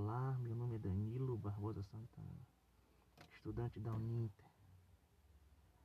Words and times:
Olá, 0.00 0.38
meu 0.38 0.54
nome 0.54 0.76
é 0.76 0.78
Danilo 0.78 1.36
Barbosa 1.36 1.82
Santana, 1.82 2.46
estudante 3.32 3.80
da 3.80 3.92
Uninter, 3.92 4.46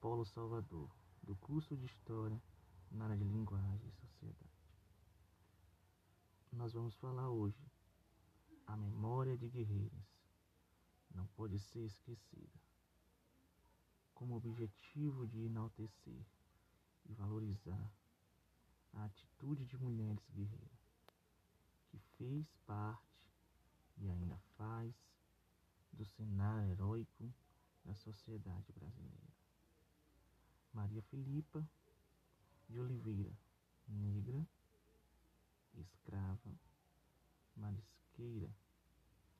Polo 0.00 0.24
Salvador, 0.24 0.90
do 1.22 1.36
curso 1.36 1.76
de 1.76 1.86
História 1.86 2.42
na 2.90 3.04
área 3.04 3.16
de 3.16 3.22
Linguagem 3.22 3.88
e 3.88 3.92
Sociedade. 3.92 4.50
Nós 6.50 6.72
vamos 6.72 6.96
falar 6.96 7.30
hoje 7.30 7.64
a 8.66 8.76
memória 8.76 9.36
de 9.38 9.48
guerreiros 9.48 10.18
não 11.14 11.28
pode 11.28 11.60
ser 11.60 11.84
esquecida, 11.84 12.60
como 14.12 14.34
objetivo 14.34 15.24
de 15.24 15.44
enaltecer 15.44 16.26
e 17.08 17.14
valorizar 17.14 17.94
a 18.92 19.04
atitude 19.04 19.64
de 19.66 19.78
mulheres 19.78 20.28
guerreiras 20.30 20.80
que 21.86 21.98
fez 22.18 22.52
parte 22.66 23.09
e 24.00 24.10
ainda 24.10 24.38
faz 24.56 24.94
do 25.92 26.04
cenário 26.04 26.70
heróico 26.70 27.32
da 27.84 27.94
sociedade 27.94 28.72
brasileira. 28.72 29.30
Maria 30.72 31.02
Filipa 31.02 31.68
de 32.68 32.78
Oliveira, 32.78 33.32
negra, 33.88 34.46
escrava, 35.74 36.54
marisqueira 37.56 38.50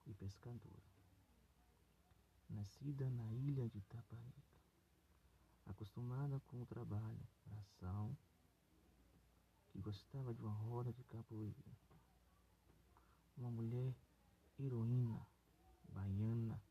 e 0.06 0.14
pescadora. 0.14 0.90
Nascida 2.48 3.08
na 3.10 3.32
ilha 3.32 3.68
de 3.68 3.80
Taparica, 3.82 4.60
acostumada 5.66 6.40
com 6.40 6.60
o 6.60 6.66
trabalho 6.66 7.28
braçal, 7.46 8.16
que 9.68 9.78
gostava 9.80 10.34
de 10.34 10.42
uma 10.42 10.52
roda 10.52 10.92
de 10.92 11.04
capoeira. 11.04 11.78
Uma 13.36 13.50
mulher 13.52 13.94
heroína 14.60 15.26
baiana 15.88 16.62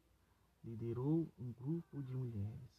liderou 0.64 1.34
um 1.38 1.52
grupo 1.54 2.02
de 2.04 2.14
mulheres 2.14 2.70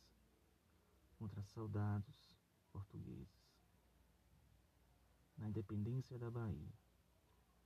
contra 1.19 1.43
soldados 1.43 2.39
portugueses 2.71 3.51
na 5.37 5.49
independência 5.49 6.17
da 6.19 6.31
Bahia. 6.31 6.73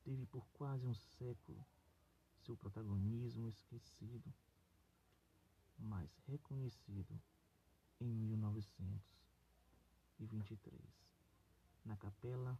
Teve 0.02 0.24
por 0.26 0.46
quase 0.52 0.86
um 0.86 0.94
século 0.94 1.64
seu 2.44 2.56
protagonismo 2.56 3.48
esquecido, 3.48 4.32
mas 5.78 6.10
reconhecido 6.26 7.20
em 8.00 8.12
1923, 8.12 10.80
na 11.84 11.96
Capela 11.96 12.58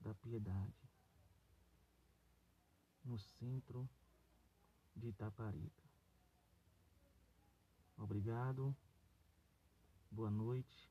da 0.00 0.14
Piedade, 0.14 0.91
no 3.12 3.18
centro 3.18 3.86
de 4.96 5.08
Itaparica. 5.08 5.82
Obrigado, 7.98 8.74
boa 10.10 10.30
noite. 10.30 10.90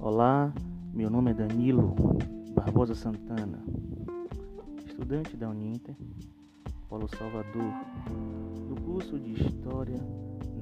Olá, 0.00 0.52
meu 0.92 1.08
nome 1.08 1.30
é 1.30 1.34
Danilo 1.34 1.94
Barbosa 2.52 2.96
Santana, 2.96 3.62
estudante 4.84 5.36
da 5.36 5.50
Uninter, 5.50 5.96
Polo 6.88 7.06
Salvador, 7.06 7.72
do 8.68 8.82
curso 8.82 9.20
de 9.20 9.34
História 9.34 10.00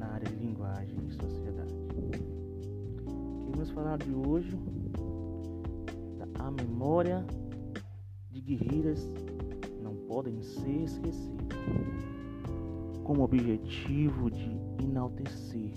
na 0.04 0.14
área 0.14 0.28
de 0.28 0.36
linguagem 0.36 0.96
e 1.08 1.12
sociedade. 1.12 1.74
Queremos 3.40 3.70
falar 3.70 3.98
de 3.98 4.14
hoje 4.14 4.56
da 6.18 6.44
a 6.44 6.50
memória 6.50 7.24
de 8.30 8.40
guerreiras 8.40 9.10
não 9.82 9.94
podem 10.08 10.42
ser 10.42 10.82
esquecidas, 10.82 11.54
como 13.02 13.22
objetivo 13.22 14.30
de 14.30 14.50
enaltecer 14.82 15.72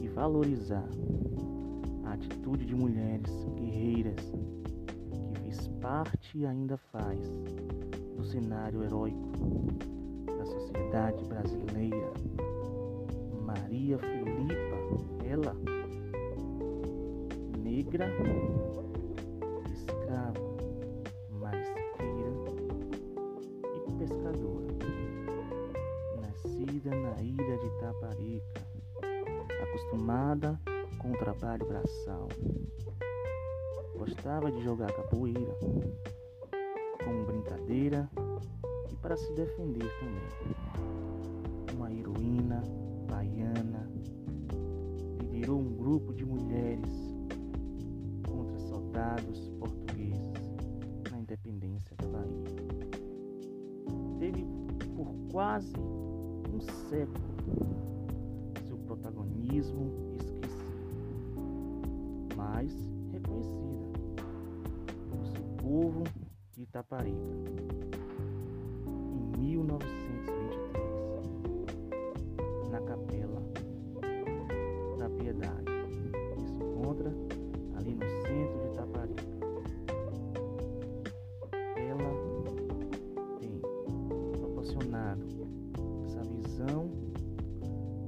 e 0.00 0.08
valorizar 0.08 0.88
a 2.04 2.12
atitude 2.12 2.64
de 2.64 2.74
mulheres 2.74 3.30
guerreiras 3.56 4.32
que 5.10 5.40
fez 5.40 5.68
parte 5.80 6.38
e 6.38 6.46
ainda 6.46 6.76
faz 6.76 7.20
do 8.16 8.24
cenário 8.24 8.84
heróico 8.84 9.32
da 10.38 10.44
sociedade 10.44 11.24
brasileira 11.24 12.03
Maria 13.74 13.98
Filipa, 13.98 15.26
ela, 15.28 15.52
negra, 17.58 18.06
escrava, 19.72 20.38
marisqueira 21.28 22.30
e 23.74 23.98
pescadora, 23.98 24.68
nascida 26.20 26.90
na 26.94 27.20
ilha 27.20 27.58
de 27.58 27.70
Taparica, 27.80 28.62
acostumada 29.64 30.60
com 31.00 31.10
o 31.10 31.18
trabalho 31.18 31.66
braçal. 31.66 32.28
Gostava 33.96 34.52
de 34.52 34.62
jogar 34.62 34.92
capoeira 34.92 35.58
como 37.04 37.26
brincadeira 37.26 38.08
e 38.92 38.94
para 38.98 39.16
se 39.16 39.32
defender 39.32 39.90
também. 39.98 40.54
Grupo 45.94 46.12
de 46.12 46.24
mulheres 46.24 46.92
contra 48.28 48.58
soldados 48.58 49.48
portugueses 49.60 50.32
na 51.08 51.20
independência 51.20 51.94
da 51.98 52.08
Bahia. 52.08 52.42
Teve 54.18 54.44
por 54.96 55.14
quase 55.30 55.72
um 56.52 56.60
século 56.90 57.22
seu 58.66 58.76
protagonismo 58.78 59.92
esquecido, 60.16 61.36
mas 62.36 62.72
reconhecida 63.12 63.86
por 65.08 65.24
seu 65.28 65.44
povo 65.62 66.02
de 66.54 66.62
Itaparica 66.62 67.14
em 69.12 69.38
1923 69.38 70.93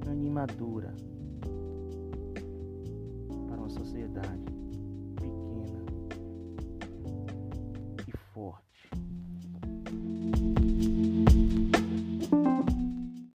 grande 0.07 0.29
para 3.49 3.57
uma 3.57 3.69
sociedade. 3.69 4.46